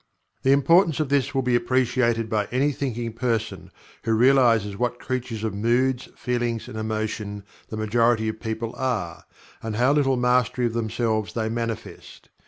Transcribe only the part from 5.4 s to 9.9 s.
of moods, feelings and emotion the majority of people are, and